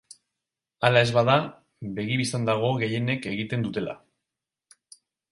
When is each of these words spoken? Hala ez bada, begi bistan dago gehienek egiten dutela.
Hala 0.87 1.01
ez 1.07 1.09
bada, 1.17 1.33
begi 1.99 2.17
bistan 2.21 2.47
dago 2.49 2.71
gehienek 2.85 3.27
egiten 3.33 3.65
dutela. 3.67 3.95